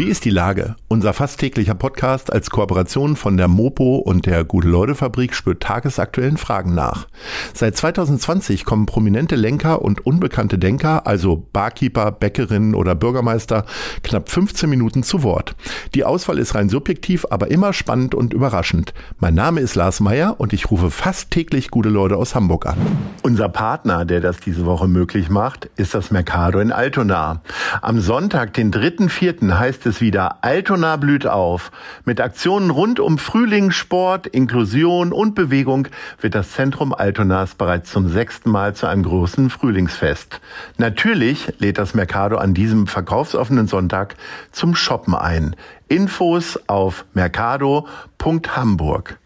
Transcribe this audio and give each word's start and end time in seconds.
Wie 0.00 0.08
ist 0.08 0.24
die 0.24 0.30
Lage? 0.30 0.76
Unser 0.88 1.12
fast 1.12 1.40
täglicher 1.40 1.74
Podcast 1.74 2.32
als 2.32 2.48
Kooperation 2.48 3.16
von 3.16 3.36
der 3.36 3.48
Mopo 3.48 3.96
und 3.96 4.24
der 4.24 4.44
Gute-Leute-Fabrik 4.44 5.34
spürt 5.34 5.62
tagesaktuellen 5.62 6.38
Fragen 6.38 6.74
nach. 6.74 7.06
Seit 7.52 7.76
2020 7.76 8.64
kommen 8.64 8.86
prominente 8.86 9.36
Lenker 9.36 9.82
und 9.82 10.06
unbekannte 10.06 10.58
Denker, 10.58 11.06
also 11.06 11.46
Barkeeper, 11.52 12.12
Bäckerinnen 12.12 12.74
oder 12.74 12.94
Bürgermeister, 12.94 13.66
knapp 14.02 14.30
15 14.30 14.70
Minuten 14.70 15.02
zu 15.02 15.22
Wort. 15.22 15.54
Die 15.94 16.04
Auswahl 16.04 16.38
ist 16.38 16.54
rein 16.54 16.70
subjektiv, 16.70 17.26
aber 17.28 17.50
immer 17.50 17.74
spannend 17.74 18.14
und 18.14 18.32
überraschend. 18.32 18.94
Mein 19.18 19.34
Name 19.34 19.60
ist 19.60 19.74
Lars 19.74 20.00
Meyer 20.00 20.36
und 20.38 20.54
ich 20.54 20.70
rufe 20.70 20.90
fast 20.90 21.30
täglich 21.30 21.70
gute 21.70 21.90
Leute 21.90 22.16
aus 22.16 22.34
Hamburg 22.34 22.64
an. 22.64 22.78
Unser 23.22 23.50
Partner, 23.50 24.06
der 24.06 24.22
das 24.22 24.40
diese 24.40 24.64
Woche 24.64 24.88
möglich 24.88 25.28
macht, 25.28 25.68
ist 25.76 25.92
das 25.92 26.10
Mercado 26.10 26.58
in 26.58 26.72
Altona. 26.72 27.42
Am 27.82 28.00
Sonntag, 28.00 28.54
den 28.54 28.72
3.4., 28.72 29.58
heißt 29.58 29.84
es 29.84 29.89
wieder 29.98 30.44
Altona 30.44 30.96
blüht 30.96 31.26
auf. 31.26 31.72
Mit 32.04 32.20
Aktionen 32.20 32.70
rund 32.70 33.00
um 33.00 33.18
Frühling, 33.18 33.72
Sport, 33.72 34.28
Inklusion 34.28 35.12
und 35.12 35.34
Bewegung 35.34 35.88
wird 36.20 36.36
das 36.36 36.52
Zentrum 36.52 36.94
Altonas 36.94 37.56
bereits 37.56 37.90
zum 37.90 38.08
sechsten 38.08 38.52
Mal 38.52 38.76
zu 38.76 38.86
einem 38.86 39.02
großen 39.02 39.50
Frühlingsfest. 39.50 40.40
Natürlich 40.78 41.52
lädt 41.58 41.78
das 41.78 41.94
Mercado 41.94 42.36
an 42.36 42.54
diesem 42.54 42.86
verkaufsoffenen 42.86 43.66
Sonntag 43.66 44.14
zum 44.52 44.76
Shoppen 44.76 45.16
ein. 45.16 45.56
Infos 45.88 46.56
auf 46.68 47.04
mercado.hamburg. 47.14 49.18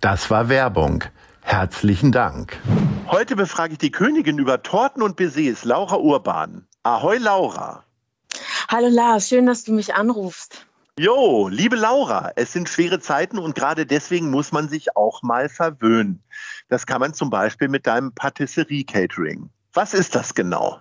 Das 0.00 0.30
war 0.30 0.48
Werbung. 0.48 1.04
Herzlichen 1.42 2.12
Dank. 2.12 2.58
Heute 3.08 3.36
befrage 3.36 3.74
ich 3.74 3.78
die 3.78 3.90
Königin 3.90 4.38
über 4.38 4.62
Torten 4.62 5.02
und 5.02 5.16
Baisers, 5.16 5.64
Laura 5.64 5.96
Urban. 5.96 6.66
Ahoi 6.82 7.18
Laura. 7.18 7.84
Hallo 8.68 8.88
Lars, 8.88 9.28
schön, 9.28 9.46
dass 9.46 9.64
du 9.64 9.72
mich 9.72 9.94
anrufst. 9.94 10.66
Jo, 10.98 11.48
liebe 11.48 11.76
Laura, 11.76 12.32
es 12.36 12.52
sind 12.52 12.68
schwere 12.68 13.00
Zeiten 13.00 13.38
und 13.38 13.54
gerade 13.54 13.86
deswegen 13.86 14.30
muss 14.30 14.52
man 14.52 14.68
sich 14.68 14.94
auch 14.94 15.22
mal 15.22 15.48
verwöhnen. 15.48 16.22
Das 16.68 16.86
kann 16.86 17.00
man 17.00 17.14
zum 17.14 17.30
Beispiel 17.30 17.68
mit 17.68 17.86
deinem 17.86 18.12
Patisserie-Catering. 18.12 19.48
Was 19.72 19.94
ist 19.94 20.14
das 20.14 20.34
genau? 20.34 20.80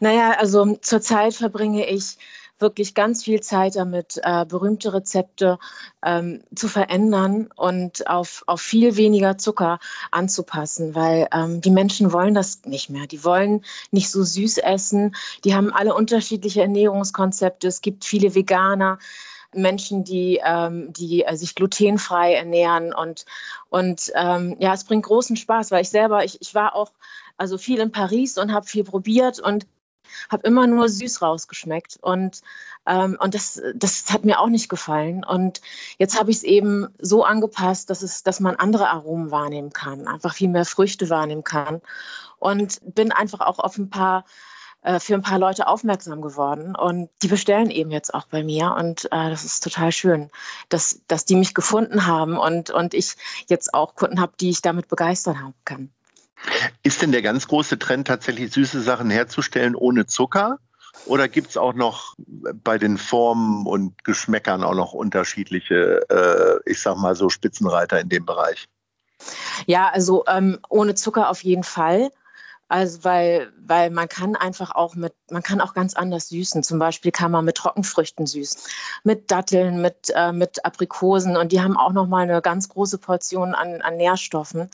Naja, 0.00 0.32
also 0.38 0.76
zurzeit 0.82 1.34
verbringe 1.34 1.86
ich 1.86 2.18
wirklich 2.58 2.94
ganz 2.94 3.24
viel 3.24 3.40
Zeit 3.40 3.76
damit, 3.76 4.20
äh, 4.22 4.44
berühmte 4.46 4.92
Rezepte 4.92 5.58
ähm, 6.04 6.42
zu 6.54 6.68
verändern 6.68 7.50
und 7.56 8.06
auf, 8.08 8.44
auf 8.46 8.60
viel 8.60 8.96
weniger 8.96 9.38
Zucker 9.38 9.78
anzupassen, 10.10 10.94
weil 10.94 11.28
ähm, 11.32 11.60
die 11.60 11.70
Menschen 11.70 12.12
wollen 12.12 12.34
das 12.34 12.64
nicht 12.64 12.90
mehr. 12.90 13.06
Die 13.06 13.24
wollen 13.24 13.64
nicht 13.90 14.10
so 14.10 14.22
süß 14.22 14.58
essen. 14.58 15.14
Die 15.44 15.54
haben 15.54 15.72
alle 15.72 15.94
unterschiedliche 15.94 16.62
Ernährungskonzepte. 16.62 17.68
Es 17.68 17.80
gibt 17.80 18.04
viele 18.04 18.34
Veganer. 18.34 18.98
Menschen, 19.56 20.02
die, 20.02 20.40
ähm, 20.44 20.92
die 20.92 21.24
äh, 21.24 21.36
sich 21.36 21.54
glutenfrei 21.54 22.34
ernähren 22.34 22.92
und, 22.92 23.24
und 23.70 24.10
ähm, 24.16 24.56
ja, 24.58 24.74
es 24.74 24.82
bringt 24.82 25.04
großen 25.04 25.36
Spaß, 25.36 25.70
weil 25.70 25.82
ich 25.82 25.90
selber, 25.90 26.24
ich, 26.24 26.40
ich 26.40 26.56
war 26.56 26.74
auch 26.74 26.90
also 27.36 27.58
viel 27.58 27.80
in 27.80 27.92
Paris 27.92 28.38
und 28.38 28.52
habe 28.52 28.66
viel 28.66 28.84
probiert 28.84 29.40
und 29.40 29.66
habe 30.30 30.46
immer 30.46 30.66
nur 30.66 30.88
süß 30.88 31.22
rausgeschmeckt. 31.22 31.98
Und, 32.00 32.42
ähm, 32.86 33.16
und 33.20 33.34
das, 33.34 33.60
das 33.74 34.12
hat 34.12 34.24
mir 34.24 34.40
auch 34.40 34.48
nicht 34.48 34.68
gefallen. 34.68 35.24
Und 35.24 35.60
jetzt 35.98 36.18
habe 36.18 36.30
ich 36.30 36.38
es 36.38 36.42
eben 36.42 36.88
so 36.98 37.24
angepasst, 37.24 37.90
dass, 37.90 38.02
es, 38.02 38.22
dass 38.22 38.40
man 38.40 38.56
andere 38.56 38.88
Aromen 38.88 39.30
wahrnehmen 39.30 39.72
kann, 39.72 40.06
einfach 40.06 40.34
viel 40.34 40.48
mehr 40.48 40.64
Früchte 40.64 41.10
wahrnehmen 41.10 41.44
kann. 41.44 41.80
Und 42.38 42.80
bin 42.94 43.12
einfach 43.12 43.40
auch 43.40 43.58
auf 43.58 43.78
ein 43.78 43.90
paar 43.90 44.24
äh, 44.84 45.00
für 45.00 45.14
ein 45.14 45.22
paar 45.22 45.38
Leute 45.38 45.66
aufmerksam 45.66 46.20
geworden 46.20 46.76
und 46.76 47.08
die 47.22 47.28
bestellen 47.28 47.70
eben 47.70 47.90
jetzt 47.90 48.12
auch 48.12 48.26
bei 48.26 48.44
mir 48.44 48.74
und 48.78 49.06
äh, 49.06 49.30
das 49.30 49.42
ist 49.42 49.64
total 49.64 49.90
schön, 49.92 50.30
dass, 50.68 51.00
dass 51.08 51.24
die 51.24 51.36
mich 51.36 51.54
gefunden 51.54 52.06
haben 52.06 52.36
und, 52.36 52.68
und 52.70 52.92
ich 52.92 53.14
jetzt 53.48 53.72
auch 53.72 53.94
Kunden 53.94 54.20
habe, 54.20 54.34
die 54.38 54.50
ich 54.50 54.60
damit 54.60 54.88
begeistern 54.88 55.40
haben 55.40 55.54
kann. 55.64 55.90
Ist 56.82 57.02
denn 57.02 57.12
der 57.12 57.22
ganz 57.22 57.48
große 57.48 57.78
Trend 57.78 58.06
tatsächlich 58.06 58.52
süße 58.52 58.80
Sachen 58.80 59.10
herzustellen 59.10 59.74
ohne 59.74 60.06
Zucker? 60.06 60.58
Oder 61.06 61.28
gibt 61.28 61.50
es 61.50 61.56
auch 61.56 61.74
noch 61.74 62.14
bei 62.62 62.78
den 62.78 62.98
Formen 62.98 63.66
und 63.66 64.04
Geschmäckern 64.04 64.62
auch 64.62 64.74
noch 64.74 64.92
unterschiedliche, 64.92 66.08
äh, 66.08 66.70
ich 66.70 66.80
sag 66.80 66.96
mal 66.96 67.14
so 67.14 67.28
Spitzenreiter 67.28 68.00
in 68.00 68.08
dem 68.08 68.24
Bereich? 68.24 68.68
Ja, 69.66 69.90
also 69.90 70.24
ähm, 70.26 70.58
ohne 70.68 70.94
Zucker 70.94 71.30
auf 71.30 71.42
jeden 71.42 71.64
Fall. 71.64 72.10
Also 72.68 73.04
weil, 73.04 73.52
weil 73.58 73.90
man 73.90 74.08
kann 74.08 74.36
einfach 74.36 74.74
auch 74.74 74.94
mit, 74.94 75.14
man 75.30 75.42
kann 75.42 75.60
auch 75.60 75.74
ganz 75.74 75.94
anders 75.94 76.28
süßen. 76.30 76.62
Zum 76.62 76.78
Beispiel 76.78 77.12
kann 77.12 77.30
man 77.30 77.44
mit 77.44 77.56
Trockenfrüchten 77.56 78.26
süßen, 78.26 78.60
mit 79.04 79.30
Datteln, 79.30 79.82
mit, 79.82 80.10
äh, 80.14 80.32
mit 80.32 80.64
Aprikosen 80.64 81.36
und 81.36 81.52
die 81.52 81.60
haben 81.60 81.76
auch 81.76 81.92
nochmal 81.92 82.22
eine 82.22 82.40
ganz 82.40 82.68
große 82.70 82.98
Portion 82.98 83.54
an, 83.54 83.82
an 83.82 83.96
Nährstoffen 83.96 84.70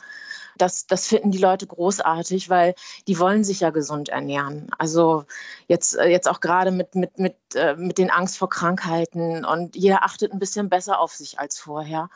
das, 0.61 0.85
das 0.85 1.07
finden 1.07 1.31
die 1.31 1.37
Leute 1.37 1.67
großartig, 1.67 2.49
weil 2.49 2.75
die 3.07 3.19
wollen 3.19 3.43
sich 3.43 3.61
ja 3.61 3.71
gesund 3.71 4.09
ernähren. 4.09 4.67
Also 4.77 5.25
jetzt, 5.67 5.97
äh, 5.97 6.07
jetzt 6.07 6.29
auch 6.29 6.39
gerade 6.39 6.71
mit, 6.71 6.95
mit, 6.95 7.17
mit, 7.17 7.35
äh, 7.55 7.75
mit 7.75 7.97
den 7.97 8.11
Angst 8.11 8.37
vor 8.37 8.49
Krankheiten 8.49 9.43
und 9.43 9.75
jeder 9.75 10.03
achtet 10.03 10.31
ein 10.31 10.39
bisschen 10.39 10.69
besser 10.69 10.99
auf 10.99 11.13
sich 11.13 11.39
als 11.39 11.59
vorher. 11.59 12.09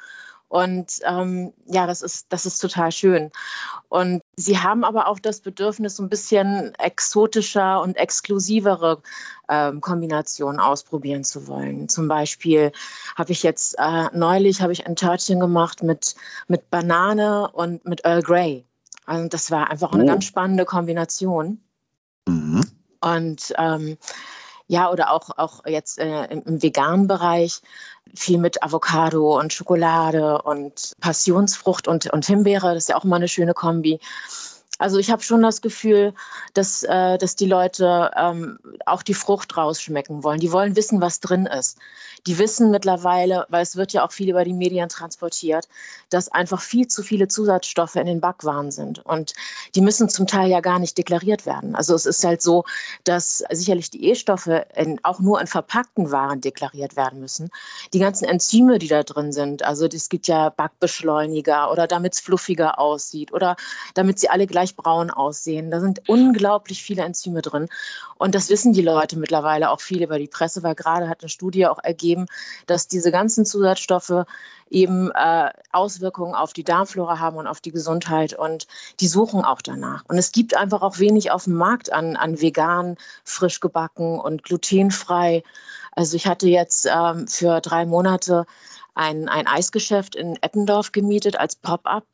Und 0.56 1.02
ähm, 1.04 1.52
ja, 1.66 1.86
das 1.86 2.02
ist, 2.02 2.28
das 2.30 2.46
ist 2.46 2.60
total 2.60 2.90
schön. 2.90 3.30
Und 3.90 4.22
sie 4.38 4.58
haben 4.58 4.86
aber 4.86 5.10
auch 5.10 5.20
das 5.20 5.42
Bedürfnis, 5.42 5.98
so 5.98 6.04
ein 6.04 6.08
bisschen 6.08 6.74
exotischer 6.76 7.82
und 7.82 7.98
exklusivere 7.98 9.02
ähm, 9.50 9.82
Kombinationen 9.82 10.62
ausprobieren 10.62 11.26
zu 11.26 11.48
wollen. 11.48 11.90
Zum 11.90 12.08
Beispiel 12.08 12.72
habe 13.18 13.34
ich 13.34 13.44
jetzt 13.44 13.76
äh, 13.80 14.06
neulich 14.14 14.62
habe 14.62 14.72
ich 14.72 14.88
ein 14.88 14.96
Törtchen 14.96 15.42
gemacht 15.42 15.84
mit, 15.84 16.16
mit 16.48 16.70
Banane 16.70 17.52
und 17.52 17.84
mit 17.84 18.06
Earl 18.06 18.22
Grey. 18.22 18.64
Also 19.06 19.28
das 19.28 19.52
war 19.52 19.70
einfach 19.70 19.92
eine 19.92 20.06
oh. 20.06 20.08
ganz 20.08 20.24
spannende 20.24 20.64
Kombination. 20.64 21.60
Mhm. 22.30 22.64
Und 23.02 23.54
ähm, 23.58 23.98
ja, 24.68 24.92
oder 24.92 25.12
auch, 25.12 25.30
auch 25.38 25.66
jetzt 25.66 26.00
äh, 26.00 26.26
im, 26.26 26.42
im 26.44 26.64
veganen 26.64 27.08
Bereich 27.08 27.62
viel 28.16 28.38
mit 28.38 28.62
Avocado 28.64 29.40
und 29.40 29.54
Schokolade 29.54 30.42
und 30.42 30.94
Passionsfrucht 31.00 31.88
und, 31.88 32.12
und 32.12 32.26
Himbeere. 32.26 32.74
Das 32.74 32.84
ist 32.84 32.90
ja 32.90 32.98
auch 32.98 33.04
immer 33.04 33.18
eine 33.18 33.28
schöne 33.28 33.54
Kombi. 33.54 34.00
Also 34.78 35.00
ich 35.00 35.10
habe 35.10 35.24
schon 35.24 35.42
das 35.42 35.62
Gefühl, 35.62 36.14
dass, 36.54 36.84
äh, 36.84 37.18
dass 37.18 37.36
die 37.38 37.46
Leute 37.46 38.12
ähm, 38.16 38.60
auch 38.86 39.04
die 39.04 39.14
Frucht 39.14 39.56
rausschmecken 39.56 40.24
wollen. 40.24 40.40
Die 40.40 40.52
wollen 40.52 40.76
wissen, 40.76 41.00
was 41.00 41.22
drin 41.22 41.46
ist. 41.46 41.78
Die 42.28 42.38
wissen 42.40 42.72
mittlerweile, 42.72 43.46
weil 43.50 43.62
es 43.62 43.76
wird 43.76 43.94
ja 43.94 44.06
auch 44.06 44.12
viel 44.12 44.30
über 44.30 44.44
die 44.44 44.54
Medien 44.54 44.90
transportiert, 44.90 45.68
dass 46.10 46.28
einfach 46.30 46.60
viel 46.60 46.88
zu 46.88 47.04
viele 47.04 47.28
Zusatzstoffe 47.28 47.96
in 47.96 48.08
den 48.08 48.20
Backwaren 48.20 48.72
sind. 48.72 49.06
Und 49.06 49.34
die 49.76 49.82
müssen 49.82 50.10
zum 50.10 50.26
Teil 50.26 50.50
ja 50.50 50.60
gar 50.60 50.80
nicht 50.80 50.98
deklariert 50.98 51.46
werden. 51.46 51.76
Also 51.76 51.94
es 51.94 52.06
ist 52.06 52.24
halt 52.24 52.42
so, 52.42 52.66
dass 53.04 53.44
sicherlich 53.52 53.92
die 53.92 54.10
E-Stoffe 54.10 54.66
auch 55.04 55.20
nur 55.20 55.40
in 55.40 55.48
verpackten 55.48 56.12
Waren 56.12 56.42
deklariert 56.42 56.96
werden 56.96 57.20
müssen. 57.20 57.50
Die 57.94 58.00
ganzen 58.00 58.26
Enzyme, 58.26 58.80
die 58.80 58.88
da 58.88 59.04
drin 59.04 59.32
sind, 59.32 59.64
also 59.64 59.86
es 59.86 60.10
gibt 60.10 60.28
ja 60.28 60.50
Backbeschleuniger 60.50 61.72
oder 61.72 61.88
damit 61.88 62.14
es 62.14 62.20
fluffiger 62.20 62.80
aussieht 62.80 63.32
oder 63.32 63.56
damit 63.94 64.20
sie 64.20 64.30
alle 64.30 64.48
gleich 64.48 64.65
gleich 64.66 64.76
braun 64.76 65.12
aussehen. 65.12 65.72
Da 65.72 65.80
sind 65.80 66.08
unglaublich 66.10 66.82
viele 66.82 67.04
Enzyme 67.04 67.42
drin. 67.42 67.68
Und 68.18 68.36
das 68.36 68.50
wissen 68.50 68.74
die 68.74 68.82
Leute 68.82 69.18
mittlerweile 69.18 69.70
auch 69.70 69.82
viel 69.82 70.04
über 70.04 70.18
die 70.18 70.28
Presse, 70.28 70.64
weil 70.64 70.76
gerade 70.76 71.10
hat 71.10 71.22
eine 71.22 71.30
Studie 71.30 71.68
auch 71.68 71.80
ergeben, 71.84 72.26
dass 72.66 72.88
diese 72.88 73.12
ganzen 73.12 73.46
Zusatzstoffe 73.46 74.26
eben 74.70 75.12
äh, 75.12 75.52
Auswirkungen 75.72 76.34
auf 76.34 76.54
die 76.54 76.64
Darmflora 76.64 77.20
haben 77.20 77.38
und 77.38 77.48
auf 77.48 77.62
die 77.62 77.72
Gesundheit. 77.72 78.34
Und 78.34 78.68
die 79.00 79.08
suchen 79.08 79.44
auch 79.44 79.62
danach. 79.62 80.04
Und 80.08 80.18
es 80.18 80.32
gibt 80.32 80.56
einfach 80.56 80.82
auch 80.82 81.00
wenig 81.00 81.32
auf 81.32 81.44
dem 81.44 81.54
Markt 81.54 81.94
an, 81.94 82.16
an 82.16 82.42
vegan, 82.42 82.98
frisch 83.24 83.60
gebacken 83.60 84.20
und 84.20 84.44
glutenfrei. 84.44 85.44
Also 85.92 86.16
ich 86.16 86.26
hatte 86.28 86.48
jetzt 86.48 86.88
ähm, 86.92 87.28
für 87.28 87.62
drei 87.62 87.86
Monate 87.86 88.46
ein, 88.96 89.30
ein 89.30 89.46
Eisgeschäft 89.46 90.16
in 90.16 90.38
Eppendorf 90.42 90.92
gemietet 90.92 91.38
als 91.38 91.56
Pop-up. 91.56 92.06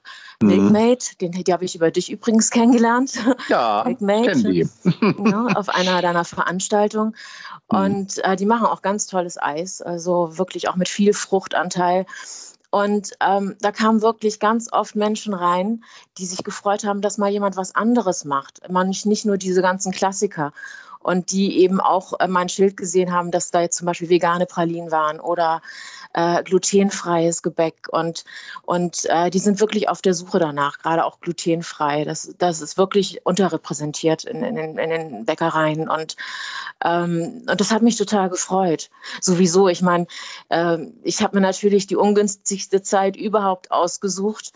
Mhm. 0.41 0.47
Milkmaid, 0.47 1.21
den, 1.21 1.31
die 1.31 1.53
habe 1.53 1.63
ich 1.63 1.75
über 1.75 1.91
dich 1.91 2.11
übrigens 2.11 2.49
kennengelernt. 2.49 3.13
Ja, 3.47 3.83
Milkmaid, 3.85 4.35
die. 4.43 4.67
ja, 5.01 5.45
auf 5.55 5.69
einer 5.69 6.01
deiner 6.01 6.25
Veranstaltungen. 6.25 7.15
Mhm. 7.71 7.77
Und 7.77 8.17
äh, 8.25 8.35
die 8.35 8.45
machen 8.45 8.65
auch 8.65 8.81
ganz 8.81 9.05
tolles 9.05 9.41
Eis, 9.41 9.81
also 9.81 10.37
wirklich 10.37 10.67
auch 10.67 10.75
mit 10.75 10.89
viel 10.89 11.13
Fruchtanteil. 11.13 12.05
Und 12.71 13.11
ähm, 13.19 13.57
da 13.59 13.71
kamen 13.71 14.01
wirklich 14.01 14.39
ganz 14.39 14.71
oft 14.71 14.95
Menschen 14.95 15.33
rein, 15.33 15.83
die 16.17 16.25
sich 16.25 16.41
gefreut 16.43 16.85
haben, 16.85 17.01
dass 17.01 17.17
mal 17.17 17.29
jemand 17.29 17.57
was 17.57 17.75
anderes 17.75 18.23
macht. 18.23 18.61
Man 18.69 18.87
nicht, 18.87 19.05
nicht 19.05 19.25
nur 19.25 19.37
diese 19.37 19.61
ganzen 19.61 19.91
Klassiker. 19.91 20.53
Und 21.03 21.31
die 21.31 21.59
eben 21.59 21.79
auch 21.79 22.19
äh, 22.19 22.27
mein 22.27 22.49
Schild 22.49 22.77
gesehen 22.77 23.11
haben, 23.11 23.31
dass 23.31 23.51
da 23.51 23.61
jetzt 23.61 23.77
zum 23.77 23.85
Beispiel 23.85 24.09
vegane 24.09 24.45
Pralinen 24.45 24.91
waren 24.91 25.19
oder 25.19 25.61
äh, 26.13 26.43
glutenfreies 26.43 27.41
Gebäck 27.41 27.87
und, 27.89 28.23
und 28.63 29.05
äh, 29.05 29.29
die 29.29 29.39
sind 29.39 29.59
wirklich 29.59 29.89
auf 29.89 30.01
der 30.01 30.13
Suche 30.13 30.39
danach, 30.39 30.79
gerade 30.79 31.05
auch 31.05 31.19
glutenfrei. 31.19 32.03
Das, 32.05 32.33
das 32.37 32.61
ist 32.61 32.77
wirklich 32.77 33.25
unterrepräsentiert 33.25 34.25
in, 34.25 34.43
in, 34.43 34.57
in 34.77 34.89
den 34.89 35.25
Bäckereien 35.25 35.89
und, 35.89 36.15
ähm, 36.83 37.45
und 37.49 37.59
das 37.59 37.71
hat 37.71 37.81
mich 37.81 37.95
total 37.95 38.29
gefreut. 38.29 38.89
Sowieso, 39.21 39.67
ich 39.67 39.81
meine, 39.81 40.07
äh, 40.49 40.77
ich 41.03 41.21
habe 41.21 41.37
mir 41.37 41.41
natürlich 41.41 41.87
die 41.87 41.95
ungünstigste 41.95 42.81
Zeit 42.81 43.15
überhaupt 43.15 43.71
ausgesucht. 43.71 44.51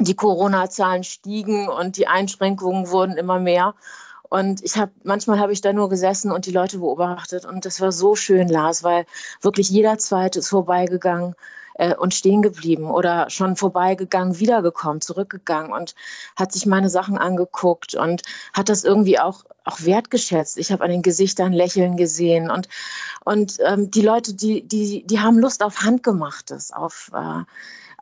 Die 0.00 0.14
Corona-Zahlen 0.14 1.02
stiegen 1.02 1.68
und 1.68 1.96
die 1.96 2.06
Einschränkungen 2.06 2.88
wurden 2.88 3.16
immer 3.16 3.40
mehr. 3.40 3.74
Und 4.28 4.62
ich 4.62 4.76
habe 4.76 4.92
manchmal 5.04 5.38
habe 5.38 5.52
ich 5.52 5.60
da 5.60 5.72
nur 5.72 5.88
gesessen 5.88 6.30
und 6.30 6.46
die 6.46 6.52
Leute 6.52 6.78
beobachtet 6.78 7.44
und 7.46 7.64
das 7.64 7.80
war 7.80 7.92
so 7.92 8.14
schön, 8.14 8.48
Lars, 8.48 8.82
weil 8.82 9.06
wirklich 9.40 9.70
jeder 9.70 9.98
zweite 9.98 10.40
ist 10.40 10.48
vorbeigegangen 10.48 11.34
äh, 11.74 11.94
und 11.94 12.14
stehen 12.14 12.42
geblieben 12.42 12.90
oder 12.90 13.30
schon 13.30 13.56
vorbeigegangen, 13.56 14.38
wiedergekommen, 14.38 15.00
zurückgegangen 15.00 15.72
und 15.72 15.94
hat 16.36 16.52
sich 16.52 16.66
meine 16.66 16.90
Sachen 16.90 17.16
angeguckt 17.16 17.94
und 17.94 18.22
hat 18.52 18.68
das 18.68 18.84
irgendwie 18.84 19.18
auch 19.18 19.44
auch 19.64 19.82
wertgeschätzt. 19.82 20.58
Ich 20.58 20.72
habe 20.72 20.84
an 20.84 20.90
den 20.90 21.02
Gesichtern 21.02 21.52
Lächeln 21.52 21.96
gesehen 21.96 22.50
und 22.50 22.68
und 23.24 23.58
ähm, 23.64 23.90
die 23.90 24.02
Leute, 24.02 24.34
die 24.34 24.66
die 24.66 25.06
die 25.06 25.20
haben 25.20 25.38
Lust 25.38 25.62
auf 25.62 25.82
Handgemachtes, 25.82 26.72
auf 26.72 27.10
äh, 27.14 27.44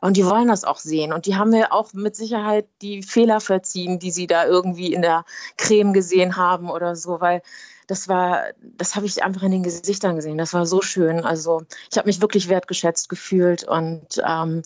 und 0.01 0.17
die 0.17 0.25
wollen 0.25 0.47
das 0.47 0.63
auch 0.63 0.77
sehen. 0.77 1.13
Und 1.13 1.25
die 1.25 1.35
haben 1.35 1.49
mir 1.49 1.73
auch 1.73 1.93
mit 1.93 2.15
Sicherheit 2.15 2.67
die 2.81 3.01
Fehler 3.01 3.39
verziehen, 3.41 3.99
die 3.99 4.11
sie 4.11 4.27
da 4.27 4.45
irgendwie 4.45 4.93
in 4.93 5.01
der 5.01 5.25
Creme 5.57 5.93
gesehen 5.93 6.37
haben 6.37 6.69
oder 6.69 6.95
so, 6.95 7.19
weil 7.19 7.41
das 7.87 8.07
war, 8.09 8.43
das 8.61 8.95
habe 8.95 9.05
ich 9.05 9.23
einfach 9.23 9.43
in 9.43 9.51
den 9.51 9.63
Gesichtern 9.63 10.17
gesehen. 10.17 10.37
Das 10.37 10.53
war 10.53 10.65
so 10.65 10.81
schön. 10.81 11.21
Also 11.23 11.63
ich 11.89 11.97
habe 11.97 12.07
mich 12.07 12.21
wirklich 12.21 12.49
wertgeschätzt 12.49 13.09
gefühlt 13.09 13.63
und 13.63 14.21
ähm, 14.27 14.61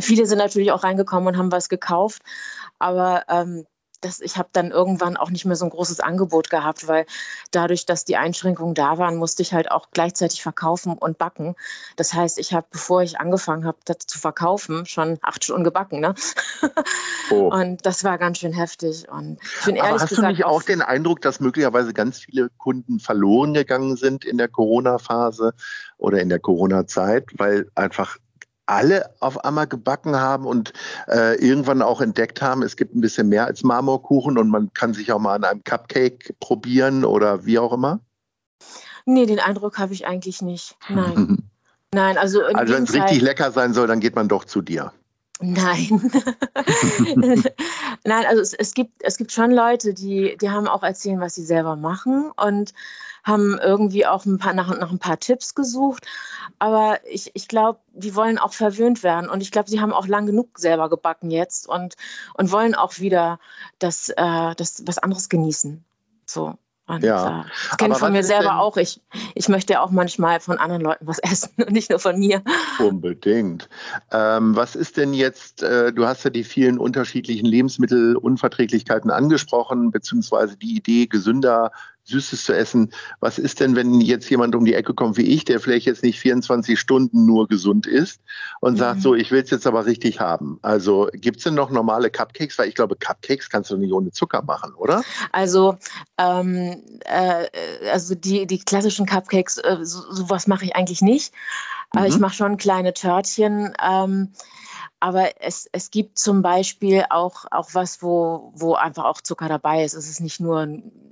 viele 0.00 0.26
sind 0.26 0.38
natürlich 0.38 0.72
auch 0.72 0.82
reingekommen 0.82 1.28
und 1.28 1.38
haben 1.38 1.52
was 1.52 1.68
gekauft. 1.68 2.22
Aber 2.78 3.22
ähm, 3.28 3.66
das, 4.00 4.20
ich 4.20 4.36
habe 4.36 4.48
dann 4.52 4.70
irgendwann 4.70 5.16
auch 5.16 5.30
nicht 5.30 5.44
mehr 5.44 5.56
so 5.56 5.64
ein 5.64 5.70
großes 5.70 6.00
Angebot 6.00 6.50
gehabt, 6.50 6.88
weil 6.88 7.06
dadurch, 7.50 7.86
dass 7.86 8.04
die 8.04 8.16
Einschränkungen 8.16 8.74
da 8.74 8.98
waren, 8.98 9.16
musste 9.16 9.42
ich 9.42 9.52
halt 9.52 9.70
auch 9.70 9.88
gleichzeitig 9.92 10.42
verkaufen 10.42 10.96
und 10.98 11.18
backen. 11.18 11.54
Das 11.96 12.14
heißt, 12.14 12.38
ich 12.38 12.52
habe, 12.52 12.66
bevor 12.70 13.02
ich 13.02 13.18
angefangen 13.20 13.64
habe, 13.64 13.78
das 13.84 13.98
zu 14.06 14.18
verkaufen, 14.18 14.86
schon 14.86 15.18
acht 15.22 15.44
Stunden 15.44 15.64
gebacken. 15.64 16.00
Ne? 16.00 16.14
Oh. 17.30 17.52
Und 17.52 17.84
das 17.84 18.04
war 18.04 18.18
ganz 18.18 18.38
schön 18.38 18.52
heftig. 18.52 19.08
Und 19.08 19.38
ich 19.58 19.64
bin 19.64 19.80
Aber 19.80 19.94
hast 19.94 20.08
gesagt, 20.08 20.28
du 20.28 20.32
nicht 20.32 20.44
auch 20.44 20.62
den 20.62 20.80
Eindruck, 20.80 21.20
dass 21.22 21.40
möglicherweise 21.40 21.92
ganz 21.92 22.20
viele 22.20 22.50
Kunden 22.56 23.00
verloren 23.00 23.52
gegangen 23.52 23.96
sind 23.96 24.24
in 24.24 24.38
der 24.38 24.46
Corona-Phase 24.46 25.52
oder 25.98 26.20
in 26.20 26.28
der 26.28 26.38
Corona-Zeit, 26.38 27.30
weil 27.36 27.68
einfach 27.74 28.18
alle 28.66 29.10
auf 29.20 29.44
einmal 29.44 29.66
gebacken 29.66 30.16
haben 30.16 30.44
und 30.44 30.72
äh, 31.08 31.36
irgendwann 31.36 31.82
auch 31.82 32.00
entdeckt 32.00 32.42
haben, 32.42 32.62
es 32.62 32.76
gibt 32.76 32.94
ein 32.94 33.00
bisschen 33.00 33.28
mehr 33.28 33.46
als 33.46 33.62
Marmorkuchen 33.62 34.38
und 34.38 34.48
man 34.50 34.72
kann 34.74 34.92
sich 34.92 35.12
auch 35.12 35.18
mal 35.18 35.34
an 35.34 35.44
einem 35.44 35.64
Cupcake 35.64 36.34
probieren 36.40 37.04
oder 37.04 37.46
wie 37.46 37.58
auch 37.58 37.72
immer? 37.72 38.00
Nee, 39.04 39.26
den 39.26 39.38
Eindruck 39.38 39.78
habe 39.78 39.92
ich 39.92 40.06
eigentlich 40.06 40.42
nicht. 40.42 40.76
Nein. 40.88 41.48
Nein, 41.94 42.18
also. 42.18 42.42
Also 42.42 42.74
wenn 42.74 42.82
es 42.82 42.92
richtig 42.92 43.22
lecker 43.22 43.52
sein 43.52 43.72
soll, 43.72 43.86
dann 43.86 44.00
geht 44.00 44.16
man 44.16 44.28
doch 44.28 44.44
zu 44.44 44.60
dir. 44.60 44.92
Nein. 45.40 46.10
Nein, 48.04 48.24
also 48.26 48.40
es, 48.40 48.54
es, 48.54 48.74
gibt, 48.74 49.02
es 49.02 49.18
gibt 49.18 49.32
schon 49.32 49.50
Leute, 49.50 49.94
die, 49.94 50.36
die 50.40 50.50
haben 50.50 50.66
auch 50.66 50.82
erzählen, 50.82 51.20
was 51.20 51.34
sie 51.34 51.44
selber 51.44 51.76
machen 51.76 52.30
und 52.36 52.72
haben 53.26 53.58
irgendwie 53.58 54.06
auch 54.06 54.24
ein 54.24 54.38
paar, 54.38 54.54
nach, 54.54 54.68
nach 54.78 54.90
ein 54.90 55.00
paar 55.00 55.18
Tipps 55.18 55.54
gesucht. 55.54 56.06
Aber 56.58 57.00
ich, 57.10 57.32
ich 57.34 57.48
glaube, 57.48 57.80
die 57.92 58.14
wollen 58.14 58.38
auch 58.38 58.52
verwöhnt 58.52 59.02
werden. 59.02 59.28
Und 59.28 59.42
ich 59.42 59.50
glaube, 59.50 59.68
sie 59.68 59.80
haben 59.80 59.92
auch 59.92 60.06
lang 60.06 60.26
genug 60.26 60.58
selber 60.58 60.88
gebacken 60.88 61.30
jetzt 61.30 61.68
und, 61.68 61.96
und 62.34 62.52
wollen 62.52 62.74
auch 62.74 62.98
wieder 62.98 63.40
das, 63.80 64.10
äh, 64.10 64.54
das 64.56 64.84
was 64.86 64.98
anderes 64.98 65.28
genießen. 65.28 65.84
So. 66.24 66.54
Und, 66.86 67.02
ja. 67.02 67.40
Äh, 67.40 67.44
das 67.68 67.76
kenne 67.78 67.94
ich 67.94 67.98
von 67.98 68.12
mir 68.12 68.22
selber 68.22 68.44
denn? 68.44 68.52
auch. 68.52 68.76
Ich, 68.76 69.00
ich 69.34 69.48
möchte 69.48 69.72
ja 69.72 69.82
auch 69.82 69.90
manchmal 69.90 70.38
von 70.38 70.58
anderen 70.58 70.82
Leuten 70.82 71.06
was 71.06 71.18
essen 71.22 71.50
und 71.56 71.72
nicht 71.72 71.90
nur 71.90 71.98
von 71.98 72.18
mir. 72.18 72.42
Unbedingt. 72.78 73.68
Ähm, 74.12 74.54
was 74.54 74.76
ist 74.76 74.96
denn 74.96 75.12
jetzt, 75.12 75.64
äh, 75.64 75.92
du 75.92 76.06
hast 76.06 76.22
ja 76.22 76.30
die 76.30 76.44
vielen 76.44 76.78
unterschiedlichen 76.78 77.46
Lebensmittelunverträglichkeiten 77.46 79.10
angesprochen, 79.10 79.90
beziehungsweise 79.90 80.56
die 80.56 80.76
Idee, 80.76 81.06
gesünder 81.06 81.72
Süßes 82.06 82.44
zu 82.44 82.52
essen. 82.52 82.92
Was 83.20 83.38
ist 83.38 83.60
denn, 83.60 83.76
wenn 83.76 84.00
jetzt 84.00 84.30
jemand 84.30 84.54
um 84.54 84.64
die 84.64 84.74
Ecke 84.74 84.94
kommt 84.94 85.16
wie 85.16 85.26
ich, 85.26 85.44
der 85.44 85.60
vielleicht 85.60 85.86
jetzt 85.86 86.02
nicht 86.02 86.20
24 86.20 86.78
Stunden 86.78 87.26
nur 87.26 87.48
gesund 87.48 87.86
ist 87.86 88.20
und 88.60 88.74
mhm. 88.74 88.78
sagt 88.78 89.02
so, 89.02 89.14
ich 89.14 89.30
will 89.30 89.42
es 89.42 89.50
jetzt 89.50 89.66
aber 89.66 89.86
richtig 89.86 90.20
haben. 90.20 90.58
Also 90.62 91.08
gibt 91.12 91.38
es 91.38 91.44
denn 91.44 91.54
noch 91.54 91.70
normale 91.70 92.10
Cupcakes? 92.10 92.58
Weil 92.58 92.68
ich 92.68 92.74
glaube, 92.74 92.96
Cupcakes 92.96 93.50
kannst 93.50 93.70
du 93.70 93.76
nicht 93.76 93.92
ohne 93.92 94.10
Zucker 94.12 94.42
machen, 94.42 94.74
oder? 94.74 95.02
Also, 95.32 95.76
ähm, 96.18 96.82
äh, 97.04 97.46
also 97.92 98.14
die, 98.14 98.46
die 98.46 98.58
klassischen 98.58 99.06
Cupcakes, 99.06 99.58
äh, 99.58 99.78
so, 99.82 100.12
sowas 100.12 100.46
mache 100.46 100.64
ich 100.64 100.76
eigentlich 100.76 101.02
nicht. 101.02 101.32
Mhm. 101.94 102.04
ich 102.04 102.18
mache 102.18 102.34
schon 102.34 102.56
kleine 102.56 102.94
Törtchen. 102.94 103.72
Ähm, 103.82 104.32
aber 105.06 105.40
es, 105.40 105.68
es 105.70 105.92
gibt 105.92 106.18
zum 106.18 106.42
Beispiel 106.42 107.04
auch, 107.10 107.44
auch 107.52 107.68
was, 107.74 108.02
wo, 108.02 108.50
wo 108.56 108.74
einfach 108.74 109.04
auch 109.04 109.20
Zucker 109.20 109.48
dabei 109.48 109.84
ist. 109.84 109.94
Es 109.94 110.08
ist 110.08 110.18
nicht 110.18 110.40
nur, 110.40 110.66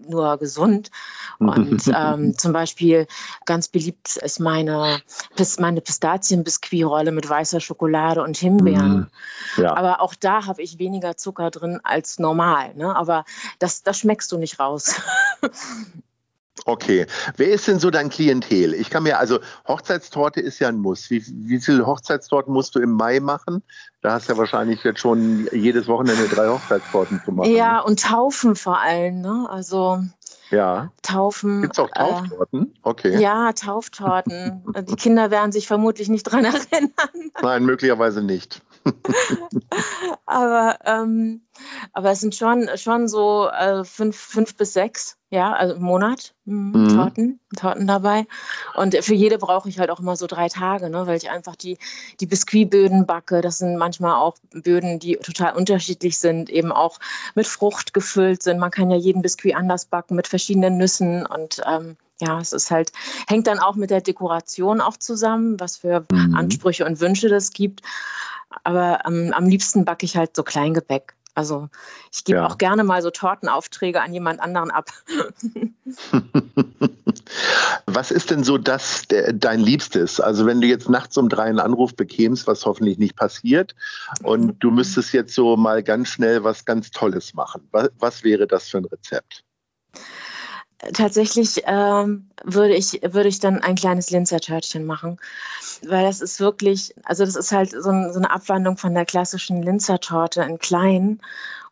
nur 0.08 0.36
gesund. 0.38 0.90
Und 1.38 1.80
ähm, 1.96 2.36
zum 2.36 2.52
Beispiel 2.52 3.06
ganz 3.44 3.68
beliebt 3.68 4.16
ist 4.16 4.40
meine, 4.40 5.00
meine 5.60 5.80
Pistazienbiskuitrolle 5.80 7.12
mit 7.12 7.30
weißer 7.30 7.60
Schokolade 7.60 8.20
und 8.24 8.36
Himbeeren. 8.36 9.08
Mhm. 9.56 9.62
Ja. 9.62 9.76
Aber 9.76 10.00
auch 10.00 10.16
da 10.16 10.44
habe 10.44 10.60
ich 10.60 10.80
weniger 10.80 11.16
Zucker 11.16 11.52
drin 11.52 11.78
als 11.84 12.18
normal. 12.18 12.74
Ne? 12.74 12.96
Aber 12.96 13.24
das, 13.60 13.84
das 13.84 14.00
schmeckst 14.00 14.32
du 14.32 14.38
nicht 14.38 14.58
raus. 14.58 15.00
Okay. 16.66 17.06
Wer 17.36 17.48
ist 17.48 17.68
denn 17.68 17.78
so 17.78 17.90
dein 17.90 18.08
Klientel? 18.08 18.74
Ich 18.74 18.88
kann 18.88 19.02
mir, 19.02 19.18
also 19.18 19.40
Hochzeitstorte 19.66 20.40
ist 20.40 20.60
ja 20.60 20.68
ein 20.68 20.78
Muss. 20.78 21.10
Wie, 21.10 21.22
wie 21.26 21.60
viele 21.60 21.86
Hochzeitstorten 21.86 22.52
musst 22.52 22.74
du 22.74 22.80
im 22.80 22.92
Mai 22.92 23.20
machen? 23.20 23.62
Da 24.00 24.12
hast 24.12 24.28
du 24.28 24.32
ja 24.32 24.38
wahrscheinlich 24.38 24.82
jetzt 24.84 25.00
schon 25.00 25.48
jedes 25.52 25.88
Wochenende 25.88 26.28
drei 26.28 26.48
Hochzeitstorten 26.48 27.20
zu 27.24 27.32
machen. 27.32 27.50
Ja, 27.50 27.80
und 27.80 28.00
Taufen 28.00 28.54
vor 28.56 28.80
allem. 28.80 29.20
Ne? 29.20 29.46
Also 29.50 30.02
ja. 30.50 30.92
Taufen. 31.02 31.62
Gibt 31.62 31.74
es 31.74 31.78
auch 31.78 31.90
äh, 31.90 31.98
Tauftorten? 31.98 32.74
Okay. 32.82 33.20
Ja, 33.20 33.52
Tauftorten. 33.52 34.62
Die 34.88 34.96
Kinder 34.96 35.30
werden 35.30 35.52
sich 35.52 35.66
vermutlich 35.66 36.08
nicht 36.08 36.22
dran 36.24 36.44
erinnern. 36.44 37.30
Nein, 37.42 37.64
möglicherweise 37.64 38.22
nicht. 38.22 38.62
aber, 40.26 40.78
ähm, 40.84 41.42
aber 41.92 42.10
es 42.10 42.20
sind 42.20 42.34
schon, 42.34 42.68
schon 42.76 43.08
so 43.08 43.48
äh, 43.48 43.84
fünf, 43.84 44.16
fünf 44.16 44.56
bis 44.56 44.72
sechs, 44.74 45.16
ja, 45.30 45.52
also 45.52 45.74
im 45.74 45.82
Monat 45.82 46.34
mhm. 46.44 46.88
Torten, 46.94 47.40
Torten 47.56 47.86
dabei. 47.86 48.26
Und 48.74 48.94
für 48.96 49.14
jede 49.14 49.38
brauche 49.38 49.68
ich 49.68 49.78
halt 49.78 49.90
auch 49.90 50.00
immer 50.00 50.16
so 50.16 50.26
drei 50.26 50.48
Tage, 50.48 50.90
ne, 50.90 51.06
weil 51.06 51.16
ich 51.16 51.30
einfach 51.30 51.56
die, 51.56 51.78
die 52.20 52.26
Biskuitböden 52.26 53.06
backe. 53.06 53.40
Das 53.40 53.58
sind 53.58 53.76
manchmal 53.76 54.16
auch 54.16 54.36
Böden, 54.52 54.98
die 54.98 55.16
total 55.16 55.54
unterschiedlich 55.54 56.18
sind, 56.18 56.50
eben 56.50 56.72
auch 56.72 56.98
mit 57.34 57.46
Frucht 57.46 57.94
gefüllt 57.94 58.42
sind. 58.42 58.58
Man 58.58 58.70
kann 58.70 58.90
ja 58.90 58.96
jeden 58.96 59.22
Biskuit 59.22 59.56
anders 59.56 59.86
backen 59.86 60.14
mit 60.14 60.28
verschiedenen 60.28 60.76
Nüssen 60.76 61.26
und 61.26 61.60
ähm, 61.66 61.96
ja, 62.20 62.38
es 62.40 62.52
ist 62.52 62.70
halt, 62.70 62.92
hängt 63.26 63.46
dann 63.46 63.58
auch 63.58 63.74
mit 63.74 63.90
der 63.90 64.00
Dekoration 64.00 64.80
auch 64.80 64.96
zusammen, 64.96 65.58
was 65.58 65.76
für 65.76 66.06
mhm. 66.10 66.34
Ansprüche 66.34 66.84
und 66.84 67.00
Wünsche 67.00 67.28
das 67.28 67.50
gibt. 67.50 67.82
Aber 68.62 69.00
ähm, 69.06 69.32
am 69.34 69.46
liebsten 69.46 69.84
backe 69.84 70.06
ich 70.06 70.16
halt 70.16 70.36
so 70.36 70.42
Kleingebäck. 70.42 71.14
Also 71.34 71.68
ich 72.12 72.24
gebe 72.24 72.38
ja. 72.38 72.46
auch 72.46 72.58
gerne 72.58 72.84
mal 72.84 73.02
so 73.02 73.10
Tortenaufträge 73.10 74.00
an 74.00 74.14
jemand 74.14 74.40
anderen 74.40 74.70
ab. 74.70 74.90
was 77.86 78.12
ist 78.12 78.30
denn 78.30 78.44
so 78.44 78.56
das 78.56 79.02
der, 79.08 79.32
dein 79.32 79.58
Liebstes? 79.58 80.20
Also 80.20 80.46
wenn 80.46 80.60
du 80.60 80.68
jetzt 80.68 80.88
nachts 80.88 81.16
um 81.16 81.28
drei 81.28 81.44
einen 81.44 81.58
Anruf 81.58 81.96
bekämst, 81.96 82.46
was 82.46 82.64
hoffentlich 82.64 82.98
nicht 82.98 83.16
passiert, 83.16 83.74
und 84.22 84.60
du 84.60 84.70
müsstest 84.70 85.12
jetzt 85.12 85.34
so 85.34 85.56
mal 85.56 85.82
ganz 85.82 86.10
schnell 86.10 86.44
was 86.44 86.64
ganz 86.64 86.92
Tolles 86.92 87.34
machen. 87.34 87.66
Was, 87.72 87.90
was 87.98 88.22
wäre 88.22 88.46
das 88.46 88.68
für 88.68 88.78
ein 88.78 88.84
Rezept? 88.84 89.43
Tatsächlich 90.92 91.62
ähm, 91.66 92.28
würde 92.44 92.74
ich, 92.74 93.00
würde 93.02 93.28
ich 93.28 93.40
dann 93.40 93.60
ein 93.60 93.74
kleines 93.74 94.10
Linzer-Törtchen 94.10 94.84
machen, 94.84 95.18
weil 95.86 96.04
das 96.04 96.20
ist 96.20 96.40
wirklich, 96.40 96.94
also 97.04 97.24
das 97.24 97.36
ist 97.36 97.52
halt 97.52 97.70
so, 97.70 97.90
ein, 97.90 98.12
so 98.12 98.18
eine 98.18 98.30
Abwandlung 98.30 98.76
von 98.76 98.94
der 98.94 99.04
klassischen 99.04 99.62
Linzer-Torte 99.62 100.42
in 100.42 100.58
klein. 100.58 101.20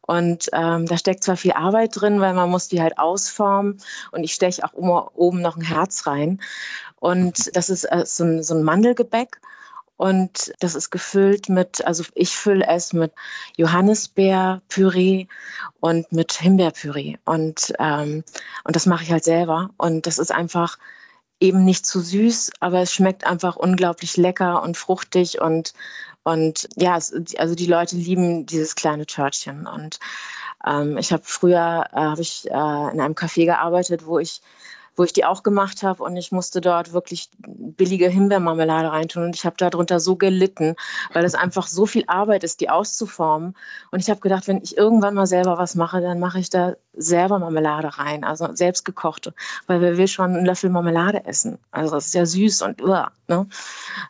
Und 0.02 0.48
ähm, 0.52 0.86
da 0.86 0.96
steckt 0.96 1.22
zwar 1.22 1.36
viel 1.36 1.52
Arbeit 1.52 2.00
drin, 2.00 2.20
weil 2.20 2.34
man 2.34 2.50
muss 2.50 2.68
die 2.68 2.82
halt 2.82 2.98
ausformen 2.98 3.78
und 4.10 4.24
ich 4.24 4.34
steche 4.34 4.64
auch 4.64 4.72
oben 4.74 5.40
noch 5.40 5.56
ein 5.56 5.62
Herz 5.62 6.06
rein. 6.06 6.40
Und 6.98 7.54
das 7.56 7.70
ist 7.70 7.84
äh, 7.84 8.04
so, 8.04 8.24
ein, 8.24 8.42
so 8.42 8.54
ein 8.54 8.62
Mandelgebäck 8.62 9.40
Und 9.96 10.52
das 10.60 10.74
ist 10.74 10.90
gefüllt 10.90 11.48
mit, 11.48 11.84
also 11.86 12.04
ich 12.14 12.36
fülle 12.36 12.66
es 12.66 12.92
mit 12.92 13.12
Johannisbeerpüree 13.56 15.26
und 15.80 16.10
mit 16.10 16.32
Himbeerpüree. 16.32 17.18
Und, 17.24 17.72
ähm, 17.78 18.24
und 18.64 18.76
das 18.76 18.86
mache 18.86 19.04
ich 19.04 19.12
halt 19.12 19.24
selber. 19.24 19.70
Und 19.76 20.06
das 20.06 20.18
ist 20.18 20.32
einfach 20.32 20.78
eben 21.40 21.64
nicht 21.64 21.86
zu 21.86 22.00
süß, 22.00 22.52
aber 22.60 22.80
es 22.80 22.92
schmeckt 22.92 23.24
einfach 23.26 23.56
unglaublich 23.56 24.16
lecker 24.16 24.62
und 24.62 24.76
fruchtig 24.76 25.40
und, 25.40 25.72
und 26.22 26.68
ja, 26.76 26.96
es, 26.96 27.12
also 27.36 27.54
die 27.54 27.66
Leute 27.66 27.96
lieben 27.96 28.46
dieses 28.46 28.76
kleine 28.76 29.06
Törtchen. 29.06 29.66
Und 29.66 29.98
ähm, 30.66 30.96
ich 30.98 31.12
habe 31.12 31.22
früher 31.24 31.86
äh, 31.92 31.96
hab 31.96 32.18
ich, 32.18 32.48
äh, 32.48 32.50
in 32.50 33.00
einem 33.00 33.14
Café 33.14 33.44
gearbeitet, 33.44 34.06
wo 34.06 34.18
ich 34.18 34.40
wo 34.96 35.04
ich 35.04 35.12
die 35.12 35.24
auch 35.24 35.42
gemacht 35.42 35.82
habe 35.82 36.02
und 36.02 36.16
ich 36.16 36.32
musste 36.32 36.60
dort 36.60 36.92
wirklich 36.92 37.30
billige 37.38 38.08
Himbeermarmelade 38.08 38.92
reintun 38.92 39.24
und 39.24 39.34
ich 39.34 39.44
habe 39.44 39.56
darunter 39.56 40.00
so 40.00 40.16
gelitten, 40.16 40.76
weil 41.12 41.24
es 41.24 41.34
einfach 41.34 41.66
so 41.66 41.86
viel 41.86 42.04
Arbeit 42.06 42.44
ist, 42.44 42.60
die 42.60 42.70
auszuformen. 42.70 43.54
Und 43.90 44.00
ich 44.00 44.10
habe 44.10 44.20
gedacht, 44.20 44.48
wenn 44.48 44.62
ich 44.62 44.76
irgendwann 44.76 45.14
mal 45.14 45.26
selber 45.26 45.58
was 45.58 45.74
mache, 45.74 46.00
dann 46.00 46.20
mache 46.20 46.38
ich 46.38 46.50
da 46.50 46.74
selber 46.94 47.38
Marmelade 47.38 47.98
rein, 47.98 48.22
also 48.24 48.54
selbst 48.54 48.84
gekochte, 48.84 49.34
weil 49.66 49.80
wer 49.80 49.96
will 49.96 50.08
schon 50.08 50.36
einen 50.36 50.44
Löffel 50.46 50.70
Marmelade 50.70 51.24
essen? 51.24 51.58
Also 51.70 51.96
es 51.96 52.06
ist 52.06 52.14
ja 52.14 52.26
süß 52.26 52.62
und 52.62 52.82
uh, 52.82 53.06
ne? 53.28 53.46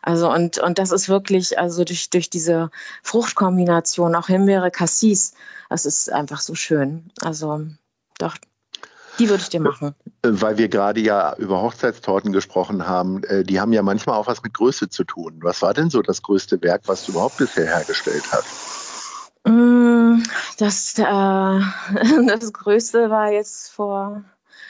Also 0.01 0.31
und 0.31 0.59
und 0.59 0.79
das 0.79 0.91
ist 0.91 1.07
wirklich 1.07 1.57
also 1.57 1.83
durch 1.85 2.09
durch 2.09 2.29
diese 2.29 2.71
Fruchtkombination 3.03 4.15
auch 4.15 4.27
Himbeere 4.27 4.71
Cassis, 4.71 5.33
das 5.69 5.85
ist 5.85 6.11
einfach 6.11 6.41
so 6.41 6.55
schön. 6.55 7.09
Also 7.21 7.61
doch 8.17 8.37
die 9.19 9.29
würde 9.29 9.43
ich 9.43 9.49
dir 9.49 9.59
machen. 9.59 9.95
Äh, 10.23 10.29
weil 10.31 10.57
wir 10.57 10.69
gerade 10.69 10.99
ja 10.99 11.35
über 11.37 11.61
Hochzeitstorten 11.61 12.31
gesprochen 12.31 12.87
haben, 12.87 13.23
äh, 13.25 13.43
die 13.43 13.59
haben 13.59 13.73
ja 13.73 13.81
manchmal 13.81 14.17
auch 14.17 14.27
was 14.27 14.41
mit 14.43 14.53
Größe 14.53 14.89
zu 14.89 15.03
tun. 15.03 15.39
Was 15.41 15.61
war 15.61 15.73
denn 15.73 15.89
so 15.89 16.01
das 16.01 16.21
größte 16.21 16.61
Werk, 16.61 16.83
was 16.85 17.05
du 17.05 17.11
überhaupt 17.11 17.37
bisher 17.37 17.65
hergestellt 17.65 18.23
hast? 18.31 18.47
Mm, 19.45 20.23
das, 20.57 20.97
äh, 20.97 21.03
das 22.27 22.53
größte 22.53 23.09
war 23.09 23.31
jetzt 23.31 23.71
vor, 23.71 24.23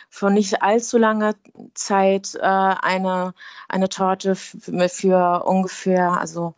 vor 0.09 0.29
nicht 0.29 0.61
allzu 0.61 0.97
langer 0.97 1.35
Zeit 1.73 2.35
äh, 2.35 2.39
eine, 2.41 3.33
eine 3.69 3.89
Torte 3.89 4.35
für, 4.35 4.89
für 4.89 5.43
ungefähr 5.45 6.19
also 6.19 6.55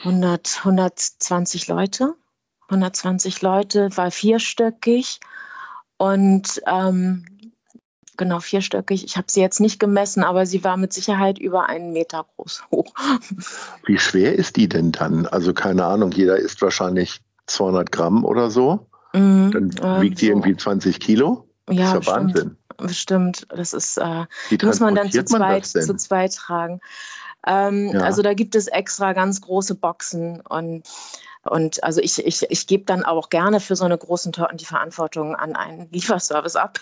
100, 0.00 0.58
120 0.58 1.68
Leute. 1.68 2.14
120 2.68 3.42
Leute, 3.42 3.94
war 3.96 4.10
vierstöckig 4.10 5.20
und 6.02 6.60
ähm, 6.66 7.24
genau 8.16 8.40
vierstöckig. 8.40 9.04
Ich 9.04 9.16
habe 9.16 9.28
sie 9.30 9.40
jetzt 9.40 9.60
nicht 9.60 9.78
gemessen, 9.78 10.24
aber 10.24 10.46
sie 10.46 10.64
war 10.64 10.76
mit 10.76 10.92
Sicherheit 10.92 11.38
über 11.38 11.68
einen 11.68 11.92
Meter 11.92 12.26
groß 12.34 12.64
hoch. 12.72 12.92
Wie 13.84 13.98
schwer 13.98 14.34
ist 14.34 14.56
die 14.56 14.68
denn 14.68 14.90
dann? 14.90 15.26
Also 15.26 15.54
keine 15.54 15.84
Ahnung, 15.84 16.10
jeder 16.10 16.36
isst 16.38 16.60
wahrscheinlich 16.60 17.20
200 17.46 17.92
Gramm 17.92 18.24
oder 18.24 18.50
so. 18.50 18.88
Mhm, 19.12 19.52
dann 19.52 20.02
wiegt 20.02 20.20
die 20.20 20.26
so. 20.26 20.32
irgendwie 20.32 20.56
20 20.56 20.98
Kilo. 20.98 21.48
Ja, 21.70 21.76
das 21.76 21.84
ist 21.84 21.92
ja 21.92 21.98
bestimmt, 21.98 22.16
Wahnsinn. 22.16 22.56
Bestimmt. 22.78 23.46
Das 23.50 23.72
ist, 23.72 23.96
äh, 23.98 24.24
muss 24.60 24.80
man 24.80 24.96
dann 24.96 25.12
zu 25.12 25.24
zweit, 25.24 25.66
zu 25.66 25.96
zweit 25.96 26.34
tragen. 26.34 26.80
Ähm, 27.46 27.90
ja. 27.92 28.00
Also 28.00 28.22
da 28.22 28.34
gibt 28.34 28.56
es 28.56 28.66
extra 28.66 29.12
ganz 29.12 29.40
große 29.40 29.76
Boxen 29.76 30.40
und 30.40 30.82
und 31.44 31.82
also 31.82 32.00
ich, 32.00 32.24
ich, 32.24 32.46
ich 32.48 32.66
gebe 32.68 32.84
dann 32.84 33.04
auch 33.04 33.28
gerne 33.28 33.58
für 33.58 33.74
so 33.74 33.84
eine 33.84 33.98
großen 33.98 34.32
Torten 34.32 34.58
die 34.58 34.64
Verantwortung 34.64 35.34
an 35.34 35.56
einen 35.56 35.88
Lieferservice 35.90 36.54
ab. 36.54 36.78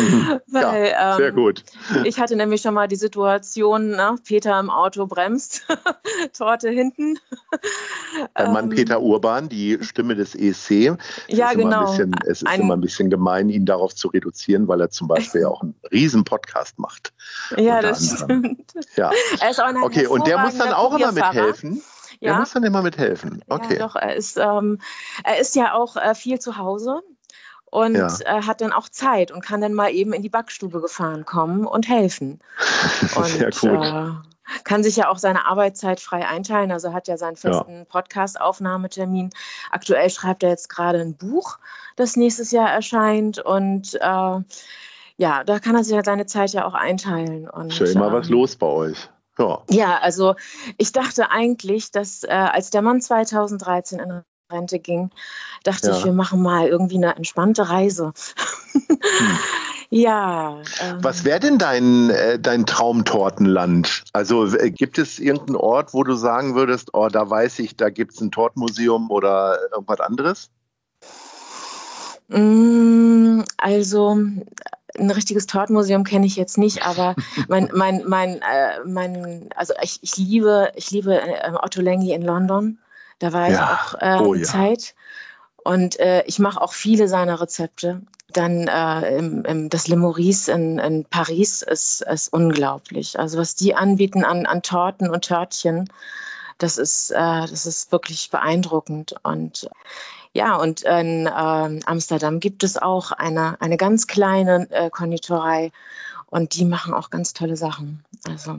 Mhm. 0.00 0.40
Weil, 0.48 0.88
ja, 0.88 1.16
sehr 1.16 1.28
ähm, 1.28 1.34
gut. 1.36 1.62
Ich 2.04 2.18
hatte 2.18 2.34
nämlich 2.34 2.62
schon 2.62 2.74
mal 2.74 2.88
die 2.88 2.96
Situation, 2.96 3.90
ne, 3.90 4.16
Peter 4.24 4.58
im 4.58 4.70
Auto 4.70 5.06
bremst, 5.06 5.62
Torte 6.36 6.68
hinten. 6.70 7.16
Dein 8.34 8.52
Mann 8.52 8.64
ähm, 8.64 8.70
Peter 8.70 9.00
Urban, 9.00 9.48
die 9.48 9.78
Stimme 9.82 10.16
des 10.16 10.34
ESC. 10.34 10.70
Es 10.70 10.98
ja, 11.28 11.52
genau. 11.52 11.86
Bisschen, 11.86 12.16
es 12.26 12.42
ist 12.42 12.48
ein, 12.48 12.60
immer 12.60 12.74
ein 12.74 12.80
bisschen 12.80 13.08
gemein, 13.08 13.50
ihn 13.50 13.66
darauf 13.66 13.94
zu 13.94 14.08
reduzieren, 14.08 14.66
weil 14.66 14.80
er 14.80 14.90
zum 14.90 15.06
Beispiel 15.06 15.44
auch 15.44 15.62
einen 15.62 15.76
riesen 15.92 16.24
Podcast 16.24 16.76
macht. 16.80 17.12
Ja, 17.56 17.80
das 17.80 18.18
stimmt. 18.18 18.72
Ja. 18.96 19.12
okay, 19.82 20.08
und 20.08 20.26
der 20.26 20.38
muss 20.38 20.58
dann 20.58 20.72
auch 20.72 20.98
immer 20.98 21.12
mithelfen. 21.12 21.80
Ja. 22.22 22.34
Er 22.34 22.38
muss 22.38 22.52
dann 22.52 22.62
immer 22.62 22.82
mithelfen. 22.82 23.42
Okay. 23.48 23.78
Ja, 23.78 23.86
doch, 23.86 23.96
er 23.96 24.14
ist, 24.14 24.36
ähm, 24.36 24.78
er 25.24 25.40
ist 25.40 25.56
ja 25.56 25.74
auch 25.74 25.96
äh, 25.96 26.14
viel 26.14 26.38
zu 26.38 26.56
Hause 26.56 27.02
und 27.64 27.96
ja. 27.96 28.06
äh, 28.26 28.42
hat 28.42 28.60
dann 28.60 28.72
auch 28.72 28.88
Zeit 28.88 29.32
und 29.32 29.44
kann 29.44 29.60
dann 29.60 29.74
mal 29.74 29.90
eben 29.92 30.12
in 30.12 30.22
die 30.22 30.28
Backstube 30.28 30.80
gefahren 30.80 31.24
kommen 31.24 31.66
und 31.66 31.88
helfen. 31.88 32.38
Und, 33.16 33.26
Sehr 33.26 33.50
gut. 33.50 33.84
Äh, 33.84 34.10
kann 34.62 34.84
sich 34.84 34.96
ja 34.96 35.08
auch 35.08 35.18
seine 35.18 35.46
Arbeitszeit 35.46 35.98
frei 35.98 36.26
einteilen. 36.28 36.70
Also 36.70 36.92
hat 36.92 37.08
ja 37.08 37.16
seinen 37.16 37.36
festen 37.36 37.78
ja. 37.78 37.84
Podcast-Aufnahmetermin. 37.86 39.30
Aktuell 39.70 40.10
schreibt 40.10 40.44
er 40.44 40.50
jetzt 40.50 40.68
gerade 40.68 41.00
ein 41.00 41.16
Buch, 41.16 41.58
das 41.96 42.16
nächstes 42.16 42.52
Jahr 42.52 42.70
erscheint. 42.70 43.40
Und 43.40 43.94
äh, 43.94 44.40
ja, 45.16 45.44
da 45.44 45.58
kann 45.58 45.74
er 45.74 45.82
sich 45.82 45.94
ja 45.94 46.04
seine 46.04 46.26
Zeit 46.26 46.52
ja 46.52 46.66
auch 46.66 46.74
einteilen. 46.74 47.48
Und, 47.50 47.76
ja 47.78 47.86
immer 47.86 48.08
ähm, 48.08 48.12
was 48.12 48.28
los 48.28 48.54
bei 48.54 48.66
euch. 48.66 49.08
Ja. 49.38 49.62
ja, 49.70 49.98
also 49.98 50.34
ich 50.76 50.92
dachte 50.92 51.30
eigentlich, 51.30 51.90
dass 51.90 52.22
äh, 52.22 52.28
als 52.28 52.70
der 52.70 52.82
Mann 52.82 53.00
2013 53.00 53.98
in 53.98 54.22
Rente 54.52 54.78
ging, 54.78 55.10
dachte 55.64 55.88
ja. 55.88 55.96
ich, 55.96 56.04
wir 56.04 56.12
machen 56.12 56.42
mal 56.42 56.68
irgendwie 56.68 56.96
eine 56.96 57.16
entspannte 57.16 57.68
Reise. 57.68 58.12
Hm. 58.72 59.38
Ja. 59.94 60.62
Ähm. 60.80 61.04
Was 61.04 61.22
wäre 61.22 61.38
denn 61.38 61.58
dein, 61.58 62.08
äh, 62.08 62.38
dein 62.38 62.64
Traumtortenland? 62.64 64.04
Also 64.14 64.46
äh, 64.46 64.70
gibt 64.70 64.96
es 64.96 65.18
irgendeinen 65.18 65.56
Ort, 65.56 65.92
wo 65.92 66.02
du 66.02 66.14
sagen 66.14 66.54
würdest, 66.54 66.94
oh, 66.94 67.08
da 67.08 67.28
weiß 67.28 67.58
ich, 67.58 67.76
da 67.76 67.90
gibt 67.90 68.14
es 68.14 68.20
ein 68.22 68.30
Tortmuseum 68.30 69.10
oder 69.10 69.58
irgendwas 69.70 70.00
anderes? 70.00 70.50
Mm, 72.28 73.42
also 73.58 74.16
ein 74.98 75.10
richtiges 75.10 75.46
Tortenmuseum 75.46 76.04
kenne 76.04 76.26
ich 76.26 76.36
jetzt 76.36 76.58
nicht, 76.58 76.86
aber 76.86 77.14
mein, 77.48 77.70
mein, 77.72 78.02
mein, 78.06 78.40
äh, 78.42 78.80
mein 78.84 79.48
also 79.56 79.74
ich, 79.82 79.98
ich 80.02 80.16
liebe, 80.16 80.72
ich 80.74 80.90
liebe 80.90 81.20
äh, 81.20 81.52
Otto 81.60 81.80
Lengi 81.80 82.12
in 82.12 82.22
London. 82.22 82.78
Da 83.18 83.32
war 83.32 83.48
ja. 83.48 83.54
ich 83.54 83.60
auch 83.60 84.00
äh, 84.00 84.18
oh, 84.20 84.34
ja. 84.34 84.42
Zeit. 84.42 84.94
Und 85.64 86.00
äh, 86.00 86.24
ich 86.26 86.38
mache 86.38 86.60
auch 86.60 86.72
viele 86.72 87.06
seiner 87.08 87.40
Rezepte. 87.40 88.02
Dann 88.32 88.66
äh, 88.66 89.16
im, 89.16 89.44
im, 89.44 89.68
das 89.68 89.88
Le 89.88 89.96
Maurice 89.96 90.50
in, 90.50 90.78
in 90.78 91.04
Paris 91.04 91.62
ist, 91.62 92.02
ist 92.02 92.32
unglaublich. 92.32 93.18
Also 93.18 93.38
was 93.38 93.54
die 93.54 93.74
anbieten 93.74 94.24
an, 94.24 94.46
an 94.46 94.62
Torten 94.62 95.08
und 95.08 95.24
Törtchen, 95.24 95.88
das 96.58 96.78
ist, 96.78 97.10
äh, 97.10 97.16
das 97.46 97.66
ist 97.66 97.92
wirklich 97.92 98.30
beeindruckend. 98.30 99.14
Und 99.22 99.68
ja, 100.34 100.56
und 100.56 100.82
in 100.82 101.26
äh, 101.26 101.80
Amsterdam 101.84 102.40
gibt 102.40 102.64
es 102.64 102.78
auch 102.78 103.12
eine, 103.12 103.60
eine 103.60 103.76
ganz 103.76 104.06
kleine 104.06 104.70
äh, 104.70 104.90
Konditorei 104.90 105.72
und 106.26 106.54
die 106.54 106.64
machen 106.64 106.94
auch 106.94 107.10
ganz 107.10 107.34
tolle 107.34 107.56
Sachen. 107.56 108.02
Also 108.26 108.58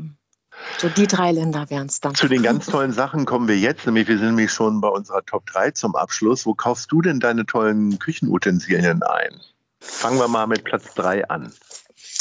so 0.78 0.90
die 0.90 1.08
drei 1.08 1.32
Länder 1.32 1.70
wären 1.70 1.88
es 1.88 2.00
dann. 2.00 2.14
Zu 2.14 2.28
den 2.28 2.44
ganz 2.44 2.66
tollen 2.68 2.94
Sachen 2.94 3.26
kommen 3.26 3.48
wir 3.48 3.58
jetzt, 3.58 3.86
nämlich 3.86 4.08
wir 4.08 4.18
sind 4.18 4.28
nämlich 4.28 4.52
schon 4.52 4.82
bei 4.82 4.88
unserer 4.88 5.26
Top 5.26 5.48
3 5.48 5.72
zum 5.72 5.96
Abschluss. 5.96 6.46
Wo 6.46 6.54
kaufst 6.54 6.92
du 6.92 7.02
denn 7.02 7.20
deine 7.20 7.46
tollen 7.46 7.98
Küchenutensilien 7.98 9.02
ein? 9.02 9.40
Fangen 9.80 10.20
wir 10.20 10.28
mal 10.28 10.48
mit 10.48 10.64
Platz 10.64 10.94
3 10.94 11.28
an. 11.30 11.52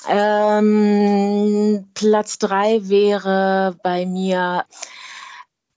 Ähm, 0.08 1.86
Platz 1.94 2.38
3 2.38 2.88
wäre 2.88 3.76
bei 3.82 4.06
mir 4.06 4.64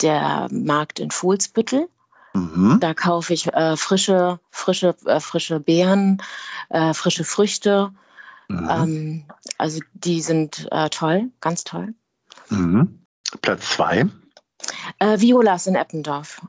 der 0.01 0.47
Markt 0.51 0.99
in 0.99 1.11
Fuhlsbüttel. 1.11 1.87
Mhm. 2.35 2.79
Da 2.81 2.93
kaufe 2.93 3.33
ich 3.33 3.47
äh, 3.53 3.77
frische, 3.77 4.39
frische, 4.51 4.95
äh, 5.05 5.19
frische 5.21 5.59
Beeren, 5.59 6.21
äh, 6.69 6.93
frische 6.93 7.23
Früchte. 7.23 7.91
Mhm. 8.49 8.69
Ähm, 8.69 9.25
also 9.57 9.79
die 9.93 10.21
sind 10.21 10.67
äh, 10.71 10.89
toll, 10.89 11.31
ganz 11.39 11.63
toll. 11.63 11.93
Mhm. 12.49 12.99
Platz 13.41 13.69
zwei? 13.71 14.05
Äh, 14.99 15.19
Violas 15.19 15.67
in 15.67 15.75
Eppendorf. 15.75 16.41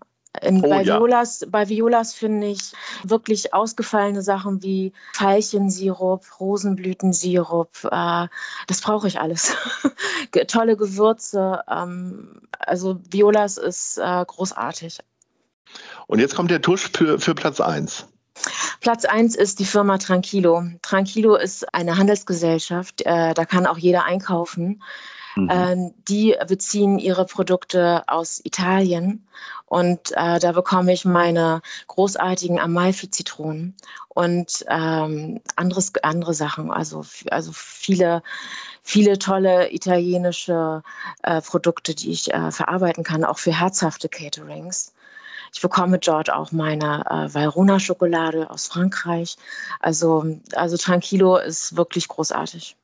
In, 0.43 0.59
oh, 0.59 0.69
bei, 0.69 0.83
ja. 0.83 0.99
Violas, 0.99 1.47
bei 1.49 1.69
Violas 1.69 2.13
finde 2.13 2.49
ich 2.49 2.73
wirklich 3.05 3.55
ausgefallene 3.55 4.21
Sachen 4.23 4.63
wie 4.63 4.93
Veilchensirup, 5.17 6.25
Rosenblütensirup. 6.41 7.71
Äh, 7.85 8.27
das 8.67 8.81
brauche 8.83 9.07
ich 9.07 9.21
alles. 9.21 9.55
Tolle 10.49 10.77
Gewürze. 10.77 11.63
Ähm, 11.71 12.43
also 12.59 12.99
Violas 13.09 13.57
ist 13.57 13.99
äh, 13.99 14.25
großartig. 14.27 14.99
Und 16.07 16.21
jetzt 16.21 16.35
kommt 16.35 16.51
der 16.51 16.63
Tusch 16.63 16.91
für, 16.93 17.19
für 17.19 17.35
Platz 17.35 17.61
1. 17.61 18.07
Platz 18.81 19.05
1 19.05 19.35
ist 19.35 19.59
die 19.59 19.65
Firma 19.65 19.99
Tranquilo. 19.99 20.63
Tranquilo 20.83 21.37
ist 21.37 21.73
eine 21.75 21.97
Handelsgesellschaft, 21.97 23.03
äh, 23.03 23.35
da 23.35 23.45
kann 23.45 23.67
auch 23.67 23.79
jeder 23.79 24.05
einkaufen. 24.05 24.83
Mhm. 25.37 25.49
Ähm, 25.51 25.95
die 26.09 26.35
beziehen 26.49 26.99
ihre 26.99 27.27
Produkte 27.27 28.05
aus 28.07 28.41
Italien 28.45 29.27
und 29.67 30.13
äh, 30.13 30.39
da 30.39 30.53
bekomme 30.53 30.93
ich 30.93 31.05
meine 31.05 31.61
großartigen 31.89 32.59
Amalfi-Zitronen 32.59 33.75
und 34.09 34.65
ähm, 34.69 35.41
anderes, 35.57 35.93
andere 36.03 36.33
Sachen, 36.33 36.71
also, 36.71 37.05
also 37.31 37.51
viele, 37.53 38.23
viele 38.83 39.19
tolle 39.19 39.73
italienische 39.73 40.83
äh, 41.23 41.43
Produkte, 41.43 41.95
die 41.95 42.13
ich 42.13 42.33
äh, 42.33 42.51
verarbeiten 42.51 43.05
kann, 43.05 43.25
auch 43.25 43.39
für 43.39 43.53
herzhafte 43.53 44.09
Caterings. 44.09 44.95
Ich 45.57 45.63
bekomme 45.63 45.99
dort 45.99 46.31
auch 46.31 46.53
meine 46.53 47.03
äh, 47.09 47.33
Valrhona-Schokolade 47.33 48.51
aus 48.51 48.67
Frankreich. 48.67 49.39
Also, 49.81 50.37
also 50.55 50.77
Tranquilo 50.77 51.39
ist 51.39 51.79
wirklich 51.79 52.09
großartig. 52.09 52.77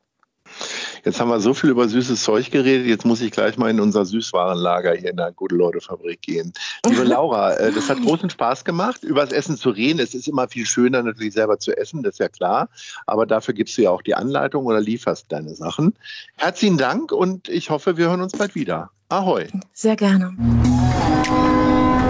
Jetzt 1.05 1.19
haben 1.19 1.29
wir 1.29 1.39
so 1.39 1.53
viel 1.53 1.69
über 1.69 1.87
süßes 1.87 2.23
Zeug 2.23 2.49
geredet. 2.49 2.87
Jetzt 2.87 3.05
muss 3.05 3.21
ich 3.21 3.29
gleich 3.29 3.59
mal 3.59 3.69
in 3.69 3.79
unser 3.79 4.05
Süßwarenlager 4.05 4.95
hier 4.95 5.11
in 5.11 5.17
der 5.17 5.31
Gute-Leute-Fabrik 5.33 6.23
gehen. 6.23 6.51
Liebe 6.87 7.03
Laura, 7.03 7.53
äh, 7.57 7.71
das 7.71 7.91
hat 7.91 8.01
großen 8.01 8.31
Spaß 8.31 8.65
gemacht, 8.65 9.03
über 9.03 9.21
das 9.21 9.33
Essen 9.33 9.55
zu 9.55 9.69
reden. 9.69 9.99
Es 9.99 10.15
ist 10.15 10.27
immer 10.27 10.47
viel 10.47 10.65
schöner, 10.65 11.03
natürlich 11.03 11.35
selber 11.35 11.59
zu 11.59 11.77
essen, 11.77 12.01
das 12.01 12.13
ist 12.13 12.19
ja 12.21 12.29
klar. 12.29 12.69
Aber 13.05 13.27
dafür 13.27 13.53
gibst 13.53 13.77
du 13.77 13.83
ja 13.83 13.91
auch 13.91 14.01
die 14.01 14.15
Anleitung 14.15 14.65
oder 14.65 14.81
lieferst 14.81 15.31
deine 15.31 15.53
Sachen. 15.53 15.93
Herzlichen 16.37 16.79
Dank 16.79 17.11
und 17.11 17.49
ich 17.49 17.69
hoffe, 17.69 17.97
wir 17.97 18.07
hören 18.09 18.21
uns 18.21 18.31
bald 18.31 18.55
wieder. 18.55 18.89
Ahoi. 19.09 19.45
Sehr 19.73 19.95
gerne. 19.95 20.35